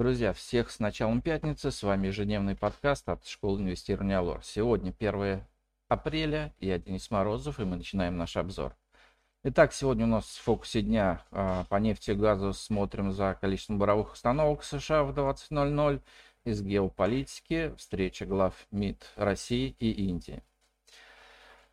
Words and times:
Друзья, 0.00 0.32
всех 0.32 0.70
с 0.70 0.78
началом 0.78 1.20
пятницы. 1.20 1.70
С 1.70 1.82
вами 1.82 2.06
ежедневный 2.06 2.56
подкаст 2.56 3.06
от 3.10 3.26
школы 3.26 3.60
инвестирования 3.60 4.18
Алор. 4.18 4.42
Сегодня 4.42 4.94
1 4.98 5.44
апреля, 5.88 6.54
я 6.58 6.78
Денис 6.78 7.10
Морозов, 7.10 7.60
и 7.60 7.64
мы 7.64 7.76
начинаем 7.76 8.16
наш 8.16 8.38
обзор. 8.38 8.74
Итак, 9.44 9.74
сегодня 9.74 10.06
у 10.06 10.08
нас 10.08 10.24
в 10.24 10.42
фокусе 10.42 10.80
дня 10.80 11.22
а, 11.30 11.64
по 11.64 11.76
нефти 11.76 12.12
и 12.12 12.14
газу 12.14 12.54
смотрим 12.54 13.12
за 13.12 13.36
количеством 13.38 13.78
буровых 13.78 14.14
установок 14.14 14.64
США 14.64 15.04
в 15.04 15.10
20.00. 15.10 16.00
Из 16.44 16.62
геополитики 16.62 17.74
встреча 17.76 18.24
глав 18.24 18.54
МИД 18.70 19.04
России 19.16 19.76
и 19.80 19.90
Индии. 19.90 20.42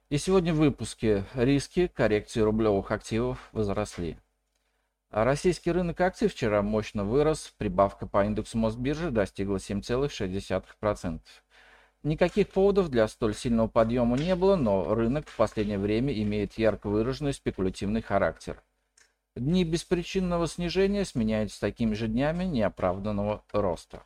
И 0.09 0.18
сегодня 0.18 0.54
в 0.54 0.57
выпуске 0.57 1.23
риски 1.34 1.88
коррекции 1.88 2.41
рублевых 2.41 2.91
активов 2.91 3.48
возросли. 3.54 4.18
А 5.10 5.24
российский 5.24 5.71
рынок 5.71 6.02
акций 6.02 6.28
вчера 6.28 6.62
мощно 6.62 7.05
вырос, 7.05 7.54
прибавка 7.57 8.07
по 8.07 8.26
индексу 8.26 8.57
Мосбиржи 8.57 9.10
достигла 9.10 9.57
7,6%. 9.57 11.20
Никаких 12.04 12.50
поводов 12.50 12.89
для 12.89 13.07
столь 13.07 13.34
сильного 13.34 13.68
подъема 13.68 14.18
не 14.18 14.36
было, 14.36 14.56
но 14.56 14.93
рынок 14.93 15.28
в 15.28 15.36
последнее 15.36 15.79
время 15.79 16.14
имеет 16.14 16.57
ярко 16.57 16.88
выраженный 16.88 17.34
спекулятивный 17.34 18.01
характер. 18.01 18.62
Дни 19.36 19.64
беспричинного 19.64 20.48
снижения 20.48 21.06
сменяются 21.06 21.62
такими 21.62 21.93
же 21.93 22.07
днями 22.07 22.43
неоправданного 22.43 23.43
роста. 23.51 24.04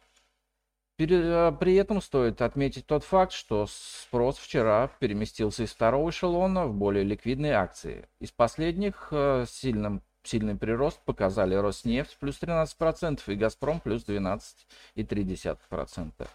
Э, 1.00 1.52
при 1.60 1.76
этом 1.76 2.02
стоит 2.02 2.42
отметить 2.42 2.86
тот 2.86 3.04
факт, 3.04 3.32
что 3.32 3.66
спрос 3.68 4.38
вчера 4.38 4.90
переместился 5.00 5.64
из 5.64 5.72
второго 5.72 6.10
эшелона 6.10 6.68
в 6.68 6.74
более 6.74 7.04
ликвидные 7.04 7.54
акции. 7.54 8.08
Из 8.20 8.32
последних 8.32 9.08
э, 9.12 9.46
сильным 9.48 10.04
Сильный 10.24 10.56
прирост 10.56 11.00
показали 11.04 11.56
Роснефть 11.56 12.16
плюс 12.20 12.40
13% 12.42 13.22
и 13.28 13.36
Газпром 13.36 13.80
плюс 13.80 14.06
12,3%. 14.06 16.28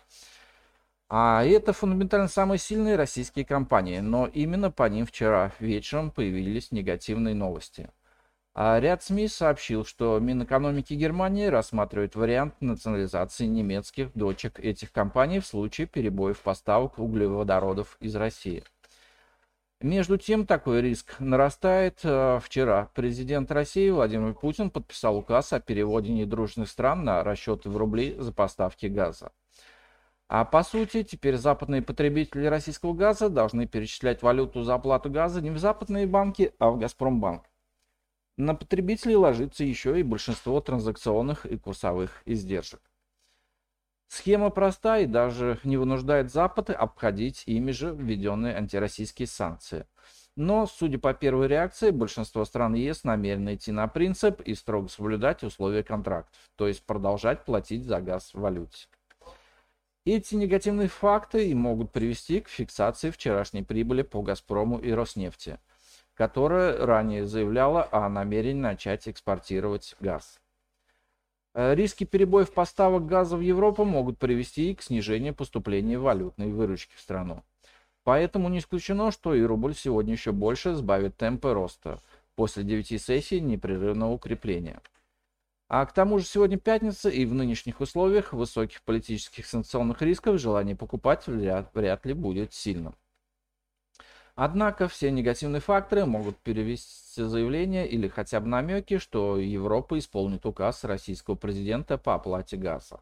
А 1.08 1.44
это 1.44 1.72
фундаментально 1.72 2.26
самые 2.26 2.58
сильные 2.58 2.96
российские 2.96 3.44
компании, 3.44 4.00
но 4.00 4.26
именно 4.26 4.72
по 4.72 4.88
ним 4.88 5.06
вчера 5.06 5.52
вечером 5.60 6.10
появились 6.10 6.72
негативные 6.72 7.36
новости. 7.36 7.88
А 8.58 8.80
ряд 8.80 9.04
СМИ 9.04 9.28
сообщил, 9.28 9.84
что 9.84 10.18
Минэкономики 10.18 10.94
Германии 10.94 11.46
рассматривает 11.46 12.16
вариант 12.16 12.54
национализации 12.60 13.44
немецких 13.44 14.10
дочек 14.14 14.58
этих 14.58 14.92
компаний 14.92 15.40
в 15.40 15.46
случае 15.46 15.86
перебоев 15.86 16.40
поставок 16.40 16.98
углеводородов 16.98 17.98
из 18.00 18.16
России. 18.16 18.64
Между 19.82 20.16
тем, 20.16 20.46
такой 20.46 20.80
риск 20.80 21.20
нарастает. 21.20 22.00
Э, 22.02 22.40
вчера 22.42 22.90
президент 22.94 23.52
России 23.52 23.90
Владимир 23.90 24.32
Путин 24.32 24.70
подписал 24.70 25.18
указ 25.18 25.52
о 25.52 25.60
переводе 25.60 26.12
недружных 26.12 26.70
стран 26.70 27.04
на 27.04 27.22
расчеты 27.22 27.68
в 27.68 27.76
рубли 27.76 28.16
за 28.18 28.32
поставки 28.32 28.86
газа. 28.86 29.32
А 30.28 30.46
по 30.46 30.62
сути, 30.62 31.02
теперь 31.02 31.36
западные 31.36 31.82
потребители 31.82 32.46
российского 32.46 32.94
газа 32.94 33.28
должны 33.28 33.66
перечислять 33.68 34.22
валюту 34.22 34.62
за 34.62 34.74
оплату 34.74 35.10
газа 35.10 35.42
не 35.42 35.50
в 35.50 35.58
западные 35.58 36.06
банки, 36.06 36.54
а 36.58 36.70
в 36.70 36.78
Газпромбанк. 36.78 37.44
На 38.38 38.54
потребителей 38.54 39.14
ложится 39.14 39.62
еще 39.62 40.00
и 40.00 40.02
большинство 40.02 40.58
транзакционных 40.60 41.44
и 41.44 41.58
курсовых 41.58 42.22
издержек. 42.24 42.80
Схема 44.08 44.50
проста 44.50 44.98
и 44.98 45.06
даже 45.06 45.58
не 45.64 45.76
вынуждает 45.76 46.30
Запад 46.32 46.70
обходить 46.70 47.42
ими 47.46 47.72
же 47.72 47.90
введенные 47.94 48.56
антироссийские 48.56 49.26
санкции. 49.26 49.86
Но, 50.36 50.66
судя 50.66 50.98
по 50.98 51.14
первой 51.14 51.48
реакции, 51.48 51.90
большинство 51.90 52.44
стран 52.44 52.74
ЕС 52.74 53.04
намерены 53.04 53.54
идти 53.54 53.72
на 53.72 53.88
принцип 53.88 54.40
и 54.42 54.54
строго 54.54 54.88
соблюдать 54.88 55.42
условия 55.42 55.82
контрактов, 55.82 56.38
то 56.56 56.68
есть 56.68 56.84
продолжать 56.84 57.44
платить 57.44 57.84
за 57.84 58.00
газ 58.00 58.34
в 58.34 58.40
валюте. 58.40 58.86
Эти 60.04 60.36
негативные 60.36 60.88
факты 60.88 61.48
и 61.48 61.54
могут 61.54 61.90
привести 61.90 62.40
к 62.40 62.48
фиксации 62.48 63.10
вчерашней 63.10 63.62
прибыли 63.62 64.02
по 64.02 64.22
«Газпрому» 64.22 64.78
и 64.78 64.92
«Роснефти», 64.92 65.58
которая 66.14 66.84
ранее 66.86 67.26
заявляла 67.26 67.88
о 67.90 68.08
намерении 68.08 68.60
начать 68.60 69.08
экспортировать 69.08 69.96
газ. 69.98 70.38
Э, 71.58 71.74
риски 71.74 72.04
перебоев 72.04 72.52
поставок 72.52 73.06
газа 73.06 73.38
в 73.38 73.40
Европу 73.40 73.86
могут 73.86 74.18
привести 74.18 74.74
к 74.74 74.82
снижению 74.82 75.34
поступления 75.34 75.98
валютной 75.98 76.52
выручки 76.52 76.94
в 76.94 77.00
страну. 77.00 77.42
Поэтому 78.04 78.50
не 78.50 78.58
исключено, 78.58 79.10
что 79.10 79.34
и 79.34 79.40
рубль 79.40 79.74
сегодня 79.74 80.12
еще 80.12 80.32
больше 80.32 80.74
сбавит 80.74 81.16
темпы 81.16 81.54
роста 81.54 81.98
после 82.34 82.62
9 82.62 83.00
сессий 83.00 83.40
непрерывного 83.40 84.12
укрепления. 84.12 84.82
А 85.68 85.86
к 85.86 85.94
тому 85.94 86.18
же 86.18 86.26
сегодня 86.26 86.58
пятница, 86.58 87.08
и 87.08 87.24
в 87.24 87.32
нынешних 87.32 87.80
условиях 87.80 88.34
высоких 88.34 88.82
политических 88.82 89.46
санкционных 89.46 90.02
рисков 90.02 90.38
желание 90.38 90.76
покупать 90.76 91.26
вряд, 91.26 91.70
вряд 91.74 92.04
ли 92.04 92.12
будет 92.12 92.52
сильным. 92.52 92.94
Однако 94.36 94.86
все 94.86 95.10
негативные 95.10 95.60
факторы 95.60 96.04
могут 96.04 96.36
перевести 96.36 97.22
заявление 97.22 97.88
или 97.88 98.06
хотя 98.06 98.38
бы 98.38 98.48
намеки, 98.48 98.98
что 98.98 99.38
Европа 99.38 99.98
исполнит 99.98 100.44
указ 100.44 100.84
российского 100.84 101.36
президента 101.36 101.96
по 101.96 102.14
оплате 102.14 102.58
газа. 102.58 103.00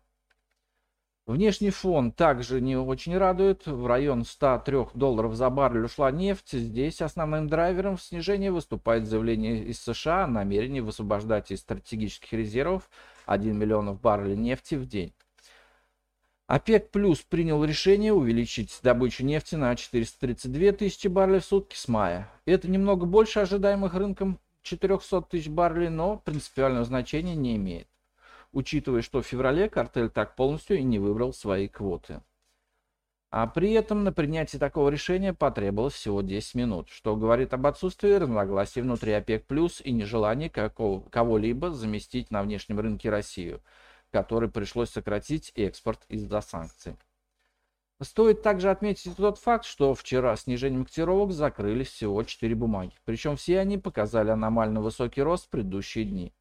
Внешний 1.26 1.70
фон 1.70 2.12
также 2.12 2.60
не 2.60 2.76
очень 2.76 3.18
радует. 3.18 3.66
В 3.66 3.84
район 3.86 4.24
103 4.24 4.88
долларов 4.94 5.34
за 5.34 5.50
баррель 5.50 5.86
ушла 5.86 6.12
нефть. 6.12 6.52
Здесь 6.52 7.02
основным 7.02 7.48
драйвером 7.48 7.98
снижения 7.98 8.52
выступает 8.52 9.08
заявление 9.08 9.64
из 9.64 9.80
США 9.80 10.24
о 10.24 10.28
намерении 10.28 10.80
высвобождать 10.80 11.50
из 11.50 11.60
стратегических 11.60 12.32
резервов 12.32 12.88
1 13.26 13.58
миллион 13.58 13.96
баррелей 13.96 14.36
нефти 14.36 14.76
в 14.76 14.86
день. 14.86 15.12
ОПЕК 16.46 16.90
плюс 16.90 17.22
принял 17.22 17.64
решение 17.64 18.12
увеличить 18.12 18.78
добычу 18.82 19.24
нефти 19.24 19.54
на 19.54 19.74
432 19.74 20.72
тысячи 20.72 21.08
баррелей 21.08 21.40
в 21.40 21.44
сутки 21.44 21.74
с 21.74 21.88
мая. 21.88 22.30
Это 22.44 22.68
немного 22.68 23.06
больше 23.06 23.40
ожидаемых 23.40 23.94
рынком 23.94 24.38
400 24.60 25.22
тысяч 25.22 25.48
баррелей, 25.48 25.88
но 25.88 26.18
принципиального 26.18 26.84
значения 26.84 27.34
не 27.34 27.56
имеет, 27.56 27.88
учитывая, 28.52 29.00
что 29.00 29.22
в 29.22 29.26
феврале 29.26 29.70
картель 29.70 30.10
так 30.10 30.36
полностью 30.36 30.76
и 30.76 30.82
не 30.82 30.98
выбрал 30.98 31.32
свои 31.32 31.66
квоты. 31.66 32.20
А 33.30 33.46
при 33.46 33.72
этом 33.72 34.04
на 34.04 34.12
принятие 34.12 34.60
такого 34.60 34.90
решения 34.90 35.32
потребовалось 35.32 35.94
всего 35.94 36.20
10 36.20 36.54
минут, 36.56 36.90
что 36.90 37.16
говорит 37.16 37.54
об 37.54 37.66
отсутствии 37.66 38.12
разногласий 38.12 38.82
внутри 38.82 39.12
ОПЕК+, 39.12 39.46
и 39.82 39.92
нежелании 39.92 40.48
кого-либо 40.50 41.70
заместить 41.70 42.30
на 42.30 42.42
внешнем 42.42 42.80
рынке 42.80 43.08
Россию– 43.08 43.62
который 44.14 44.48
пришлось 44.48 44.90
сократить 44.90 45.50
экспорт 45.56 46.04
из-за 46.08 46.40
санкций. 46.40 46.96
Стоит 48.00 48.42
также 48.42 48.70
отметить 48.70 49.16
тот 49.16 49.38
факт, 49.38 49.64
что 49.64 49.92
вчера 49.92 50.36
снижением 50.36 50.84
котировок 50.84 51.32
закрылись 51.32 51.88
всего 51.88 52.22
4 52.22 52.54
бумаги, 52.54 52.92
причем 53.04 53.34
все 53.34 53.58
они 53.58 53.76
показали 53.76 54.30
аномально 54.30 54.80
высокий 54.80 55.20
рост 55.20 55.46
в 55.46 55.48
предыдущие 55.48 56.04
дни. 56.04 56.32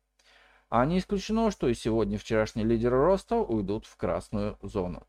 А 0.69 0.85
не 0.85 0.99
исключено, 0.99 1.49
что 1.49 1.67
и 1.67 1.73
сегодня 1.73 2.19
вчерашние 2.19 2.67
лидеры 2.67 2.97
роста 2.97 3.37
уйдут 3.37 3.87
в 3.87 3.97
красную 3.97 4.59
зону. 4.61 5.07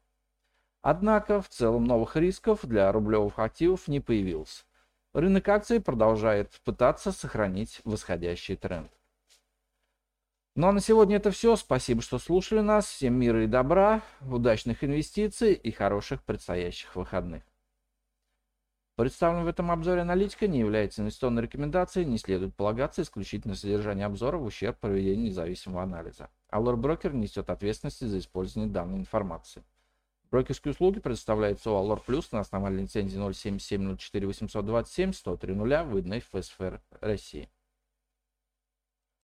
Однако 0.81 1.43
в 1.43 1.51
целом 1.51 1.85
новых 1.85 2.17
рисков 2.17 2.61
для 2.63 2.91
рублевых 2.91 3.39
активов 3.39 3.89
не 3.89 4.01
появилось. 4.01 4.65
Рынок 5.13 5.47
акций 5.51 5.83
продолжает 5.83 6.51
пытаться 6.65 7.13
сохранить 7.13 7.83
восходящий 7.85 8.57
тренд. 8.57 8.91
Ну 10.57 10.69
а 10.69 10.73
на 10.73 10.81
сегодня 10.81 11.17
это 11.17 11.33
все. 11.33 11.57
Спасибо, 11.57 12.01
что 12.01 12.21
слушали 12.21 12.61
нас. 12.61 12.87
Всем 12.87 13.15
мира 13.15 13.43
и 13.43 13.49
добра, 13.49 14.03
удачных 14.21 14.85
инвестиций 14.85 15.53
и 15.53 15.73
хороших 15.73 16.23
предстоящих 16.23 16.95
выходных. 16.95 17.43
Представленная 18.95 19.43
в 19.43 19.49
этом 19.49 19.73
обзоре 19.73 20.03
аналитика 20.03 20.47
не 20.47 20.61
является 20.61 21.03
инвестиционной 21.03 21.43
рекомендацией, 21.43 22.07
не 22.07 22.19
следует 22.19 22.55
полагаться 22.55 23.03
исключительно 23.03 23.57
содержание 23.57 24.07
обзора 24.07 24.37
в 24.37 24.45
ущерб 24.45 24.79
проведению 24.79 25.27
независимого 25.27 25.83
анализа. 25.83 26.31
Allure 26.53 26.81
Broker 26.81 27.13
несет 27.13 27.51
ответственность 27.51 28.07
за 28.07 28.17
использование 28.17 28.73
данной 28.73 28.99
информации. 28.99 29.65
Брокерские 30.31 30.71
услуги 30.71 31.01
предоставляются 31.01 31.73
у 31.73 31.75
Allure 31.75 32.01
Plus 32.07 32.29
на 32.31 32.39
основании 32.39 32.83
лицензии 32.83 33.19
07704 33.33 34.27
827 34.29 35.13
103 35.13 35.55
выданной 35.55 36.21
ФСФР 36.21 36.81
России. 37.01 37.51